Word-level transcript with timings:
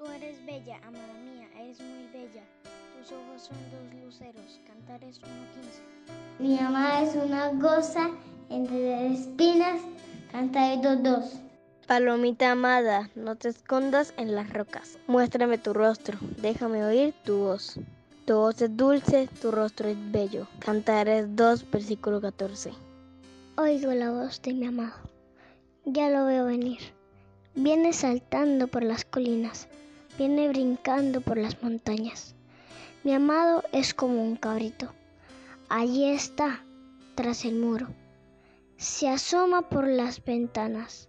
Tú 0.00 0.06
eres 0.06 0.42
bella, 0.46 0.78
amada 0.86 1.12
mía, 1.22 1.46
eres 1.58 1.78
muy 1.78 2.06
bella. 2.10 2.42
Tus 2.96 3.12
ojos 3.12 3.42
son 3.42 3.58
dos 3.70 4.02
luceros. 4.02 4.58
Cantares 4.66 5.20
1.15. 5.20 5.26
Mi 6.38 6.56
mamá 6.56 7.02
es 7.02 7.14
una 7.16 7.48
goza 7.48 8.08
entre 8.48 9.12
espinas. 9.12 9.82
Cantares 10.32 10.78
2.2. 10.78 11.42
Palomita 11.86 12.50
amada, 12.50 13.10
no 13.14 13.36
te 13.36 13.50
escondas 13.50 14.14
en 14.16 14.34
las 14.34 14.50
rocas. 14.50 14.98
Muéstrame 15.06 15.58
tu 15.58 15.74
rostro, 15.74 16.16
déjame 16.38 16.82
oír 16.82 17.12
tu 17.26 17.36
voz. 17.36 17.78
Tu 18.24 18.34
voz 18.34 18.62
es 18.62 18.74
dulce, 18.74 19.28
tu 19.42 19.50
rostro 19.50 19.90
es 19.90 19.98
bello. 20.10 20.46
Cantares 20.60 21.36
2, 21.36 21.70
versículo 21.70 22.22
14. 22.22 22.72
Oigo 23.58 23.92
la 23.92 24.12
voz 24.12 24.40
de 24.40 24.54
mi 24.54 24.64
amado. 24.64 24.94
Ya 25.84 26.08
lo 26.08 26.24
veo 26.24 26.46
venir. 26.46 26.78
Viene 27.54 27.92
saltando 27.92 28.68
por 28.68 28.82
las 28.82 29.04
colinas, 29.04 29.68
viene 30.18 30.48
brincando 30.48 31.20
por 31.20 31.36
las 31.36 31.62
montañas. 31.62 32.34
Mi 33.04 33.12
amado 33.14 33.62
es 33.72 33.94
como 33.94 34.22
un 34.22 34.36
cabrito. 34.36 34.92
Allí 35.68 36.04
está, 36.04 36.62
tras 37.14 37.44
el 37.44 37.56
muro. 37.56 37.88
Se 38.76 39.08
asoma 39.08 39.62
por 39.68 39.86
las 39.86 40.24
ventanas, 40.24 41.08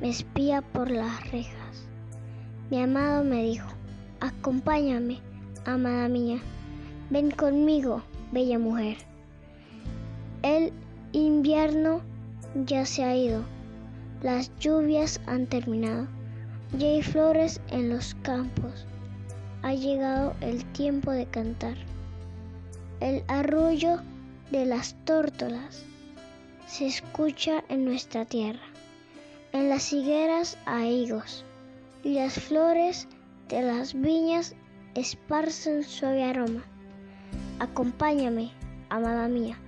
me 0.00 0.10
espía 0.10 0.60
por 0.60 0.90
las 0.90 1.30
rejas. 1.30 1.88
Mi 2.70 2.82
amado 2.82 3.22
me 3.22 3.44
dijo, 3.44 3.68
acompáñame, 4.20 5.20
amada 5.64 6.08
mía, 6.08 6.40
ven 7.10 7.30
conmigo, 7.30 8.02
bella 8.32 8.58
mujer. 8.58 8.96
El 10.42 10.72
invierno 11.12 12.00
ya 12.64 12.86
se 12.86 13.04
ha 13.04 13.16
ido, 13.16 13.44
las 14.22 14.50
lluvias 14.58 15.20
han 15.26 15.46
terminado, 15.46 16.08
ya 16.72 16.88
hay 16.88 17.02
flores 17.02 17.60
en 17.70 17.90
los 17.90 18.14
campos, 18.22 18.86
ha 19.62 19.74
llegado 19.74 20.34
el 20.40 20.64
tiempo 20.72 21.10
de 21.10 21.26
cantar. 21.26 21.76
El 23.00 23.22
arrullo 23.28 24.00
de 24.50 24.66
las 24.66 24.94
tórtolas 25.04 25.84
se 26.66 26.86
escucha 26.86 27.62
en 27.68 27.84
nuestra 27.84 28.24
tierra. 28.24 28.64
En 29.52 29.68
las 29.68 29.92
higueras 29.92 30.58
hay 30.66 31.04
higos 31.04 31.44
y 32.02 32.14
las 32.14 32.34
flores 32.34 33.08
de 33.48 33.62
las 33.62 33.94
viñas 33.94 34.54
esparcen 34.94 35.82
suave 35.84 36.24
aroma. 36.24 36.64
Acompáñame, 37.58 38.52
amada 38.90 39.28
mía, 39.28 39.58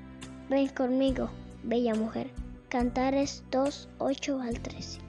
ven 0.51 0.69
conmigo, 0.69 1.31
bella 1.63 1.95
mujer. 1.95 2.31
Cantares 2.69 3.45
2, 3.51 3.89
8 3.99 4.41
al 4.41 4.61
13. 4.61 5.08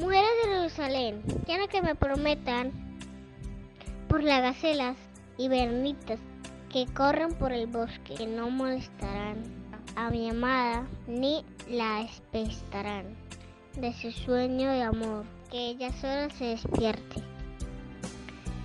Mujeres 0.00 0.30
de 0.44 0.54
Jerusalén, 0.54 1.22
quiero 1.44 1.66
que 1.66 1.82
me 1.82 1.96
prometan 1.96 2.70
por 4.08 4.22
las 4.22 4.42
gacelas 4.42 4.96
y 5.36 5.48
bernitas 5.48 6.20
que 6.72 6.86
corren 6.86 7.34
por 7.34 7.52
el 7.52 7.66
bosque, 7.66 8.14
que 8.14 8.26
no 8.28 8.48
molestarán 8.48 9.42
a 9.96 10.08
mi 10.10 10.30
amada 10.30 10.86
ni 11.08 11.44
la 11.68 12.02
espestarán 12.02 13.06
de 13.76 13.92
su 13.92 14.12
sueño 14.12 14.70
de 14.70 14.82
amor, 14.82 15.24
que 15.50 15.70
ella 15.70 15.90
sola 15.90 16.30
se 16.30 16.44
despierte. 16.44 17.20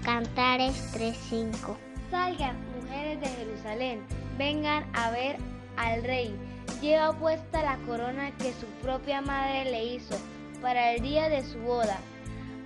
Cantares 0.03 0.91
3:5 0.93 1.75
Salgan, 2.11 2.57
mujeres 2.79 3.19
de 3.21 3.27
Jerusalén, 3.27 4.05
vengan 4.37 4.85
a 4.93 5.09
ver 5.09 5.37
al 5.77 6.03
rey. 6.03 6.35
Lleva 6.79 7.11
puesta 7.17 7.63
la 7.63 7.77
corona 7.87 8.29
que 8.37 8.53
su 8.53 8.67
propia 8.83 9.21
madre 9.21 9.71
le 9.71 9.95
hizo 9.95 10.15
para 10.63 10.93
el 10.93 11.01
día 11.01 11.27
de 11.27 11.43
su 11.43 11.59
boda, 11.59 11.99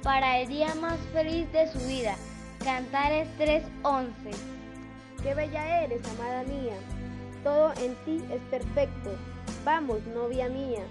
para 0.04 0.40
el 0.40 0.48
día 0.48 0.76
más 0.76 1.00
feliz 1.12 1.52
de 1.52 1.68
su 1.72 1.80
vida. 1.80 2.16
Cantares 2.64 3.28
3:11 3.40 4.08
Qué 5.24 5.34
bella 5.34 5.84
eres, 5.84 6.08
amada 6.12 6.44
mía. 6.44 6.76
Todo 7.44 7.74
en 7.82 7.96
ti 8.06 8.24
es 8.32 8.40
perfecto. 8.52 9.16
Vamos, 9.66 10.06
novia 10.14 10.48
mía, 10.48 10.84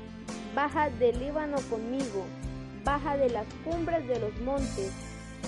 baja 0.53 0.91
del 0.91 1.17
Líbano 1.21 1.59
conmigo, 1.71 2.25
baja 2.85 3.17
de 3.17 3.31
las 3.31 3.47
cumbres 3.65 4.07
de 4.09 4.19
los 4.19 4.37
montes, 4.41 4.91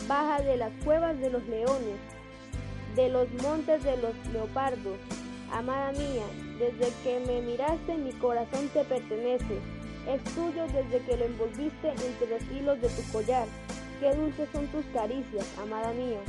baja 0.07 0.41
de 0.41 0.57
las 0.57 0.71
cuevas 0.85 1.19
de 1.19 1.31
los 1.31 1.45
leones, 1.49 1.99
de 2.95 3.09
los 3.09 3.29
montes 3.43 3.83
de 3.83 3.97
los 3.97 4.15
leopardos. 4.33 4.97
Amada 5.53 5.91
mía, 5.91 6.27
desde 6.61 6.93
que 7.03 7.19
me 7.27 7.43
miraste 7.43 7.97
mi 7.97 8.13
corazón 8.13 8.69
te 8.69 8.85
pertenece, 8.85 9.59
es 10.09 10.25
tuyo 10.35 10.67
desde 10.73 11.05
que 11.05 11.17
lo 11.17 11.25
envolviste 11.27 11.89
entre 11.91 12.29
los 12.29 12.43
hilos 12.51 12.81
de 12.81 12.89
tu 12.89 13.03
collar. 13.13 13.47
Qué 14.01 14.15
dulces 14.15 14.49
son 14.53 14.67
tus 14.69 14.85
caricias, 14.87 15.47
amada 15.61 15.93
mía. 15.93 16.21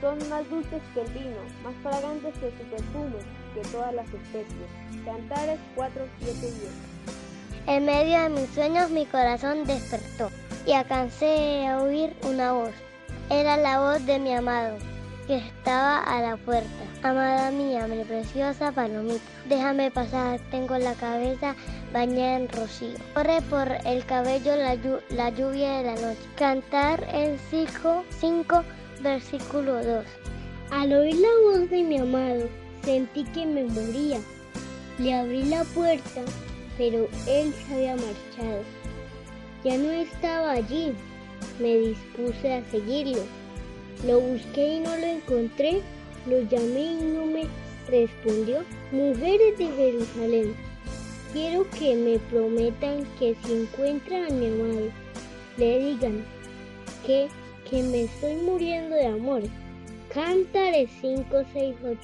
Son 0.00 0.18
más 0.28 0.48
dulces 0.50 0.82
que 0.92 1.00
el 1.00 1.08
vino, 1.12 1.36
más 1.64 1.74
fragantes 1.82 2.34
que 2.34 2.50
su 2.50 2.70
perfume, 2.70 3.16
que 3.54 3.60
todas 3.70 3.94
las 3.94 4.06
especies. 4.06 4.68
Cantares 5.04 5.58
4, 5.74 6.02
7 6.20 6.40
10. 6.40 6.52
En 7.68 7.86
medio 7.86 8.22
de 8.22 8.28
mis 8.28 8.50
sueños 8.50 8.90
mi 8.90 9.06
corazón 9.06 9.64
despertó 9.64 10.30
y 10.66 10.72
alcancé 10.72 11.66
a 11.66 11.78
oír 11.80 12.14
una 12.22 12.52
voz. 12.52 12.74
Era 13.30 13.56
la 13.56 13.80
voz 13.80 14.04
de 14.04 14.18
mi 14.18 14.34
amado, 14.34 14.76
que 15.26 15.38
estaba 15.38 16.00
a 16.00 16.20
la 16.20 16.36
puerta. 16.36 16.95
Amada 17.06 17.52
mía, 17.52 17.86
mi 17.86 18.02
preciosa 18.02 18.72
palomita, 18.72 19.22
déjame 19.48 19.92
pasar, 19.92 20.40
tengo 20.50 20.76
la 20.76 20.92
cabeza 20.94 21.54
bañada 21.92 22.38
en 22.38 22.48
rocío. 22.48 22.98
Corre 23.14 23.40
por 23.42 23.68
el 23.84 24.04
cabello 24.06 24.56
la, 24.56 24.76
la 25.10 25.30
lluvia 25.30 25.78
de 25.78 25.84
la 25.84 25.94
noche. 25.94 26.18
Cantar 26.34 27.06
en 27.12 27.38
5, 27.48 28.02
5 28.18 28.64
versículo 29.02 29.84
2. 29.84 30.04
Al 30.72 30.92
oír 30.94 31.14
la 31.14 31.28
voz 31.44 31.70
de 31.70 31.84
mi 31.84 31.98
amado, 31.98 32.48
sentí 32.82 33.22
que 33.22 33.46
me 33.46 33.62
moría. 33.62 34.18
Le 34.98 35.14
abrí 35.14 35.44
la 35.44 35.62
puerta, 35.62 36.22
pero 36.76 37.06
él 37.28 37.54
se 37.54 37.74
había 37.74 37.94
marchado. 37.94 38.64
Ya 39.62 39.78
no 39.78 39.92
estaba 39.92 40.50
allí. 40.50 40.92
Me 41.60 41.72
dispuse 41.72 42.54
a 42.54 42.64
seguirlo. 42.72 43.22
Lo 44.04 44.18
busqué 44.18 44.74
y 44.74 44.80
no 44.80 44.96
lo 44.96 45.06
encontré. 45.06 45.82
Lo 46.26 46.40
llamé 46.42 46.92
y 46.92 47.04
no 47.14 47.26
me 47.26 47.46
respondió. 47.88 48.64
Mujeres 48.92 49.58
de 49.58 49.66
Jerusalén, 49.66 50.54
quiero 51.32 51.66
que 51.78 51.94
me 51.94 52.18
prometan 52.30 53.06
que 53.18 53.36
si 53.44 53.52
encuentran 53.52 54.24
a 54.24 54.30
mi 54.30 54.46
amado, 54.46 54.90
le 55.56 55.78
digan 55.78 56.24
que 57.04 57.28
que 57.68 57.82
me 57.82 58.04
estoy 58.04 58.36
muriendo 58.36 58.94
de 58.94 59.06
amor. 59.06 59.42
Cántare 60.12 60.88
5, 61.00 61.24
6, 61.52 61.74
8. 61.84 61.98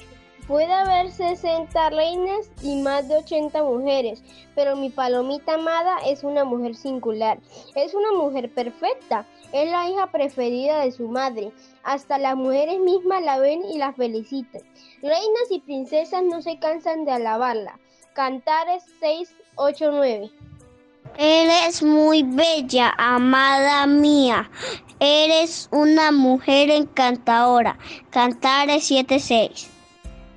Puede 0.47 0.73
haber 0.73 1.09
60 1.09 1.89
reinas 1.91 2.51
y 2.61 2.81
más 2.81 3.07
de 3.07 3.15
80 3.15 3.63
mujeres, 3.63 4.21
pero 4.55 4.75
mi 4.75 4.89
palomita 4.89 5.53
amada 5.53 5.99
es 6.05 6.23
una 6.23 6.43
mujer 6.43 6.75
singular. 6.75 7.39
Es 7.75 7.93
una 7.93 8.11
mujer 8.11 8.53
perfecta. 8.53 9.25
Es 9.53 9.71
la 9.71 9.87
hija 9.87 10.07
preferida 10.07 10.79
de 10.79 10.91
su 10.91 11.07
madre. 11.07 11.53
Hasta 11.83 12.17
las 12.17 12.35
mujeres 12.35 12.77
mismas 12.79 13.23
la 13.23 13.39
ven 13.39 13.63
y 13.63 13.77
la 13.77 13.93
felicitan. 13.93 14.61
Reinas 15.01 15.49
y 15.49 15.59
princesas 15.59 16.23
no 16.23 16.41
se 16.41 16.59
cansan 16.59 17.05
de 17.05 17.11
alabarla. 17.11 17.79
Cantares 18.13 18.83
6, 18.99 19.33
8, 19.55 19.91
9. 19.91 20.29
Eres 21.17 21.83
muy 21.83 22.23
bella, 22.23 22.93
amada 22.97 23.85
mía. 23.87 24.49
Eres 24.99 25.69
una 25.71 26.11
mujer 26.11 26.69
encantadora. 26.69 27.77
Cantares 28.09 28.89
7:6. 28.89 29.72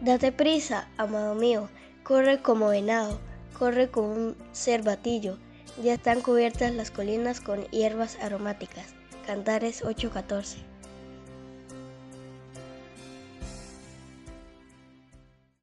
Date 0.06 0.30
prisa, 0.30 0.86
amado 0.98 1.34
mío. 1.34 1.68
Corre 2.04 2.40
como 2.40 2.68
venado. 2.68 3.18
Corre 3.58 3.90
como 3.90 4.12
un 4.12 4.36
cervatillo. 4.52 5.36
Ya 5.82 5.94
están 5.94 6.20
cubiertas 6.20 6.72
las 6.72 6.92
colinas 6.92 7.40
con 7.40 7.64
hierbas 7.72 8.16
aromáticas. 8.22 8.94
Cantares 9.26 9.82
8:14. 9.82 10.58